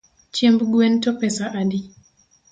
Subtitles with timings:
[0.33, 1.79] Chiemb gwen to pesa adi?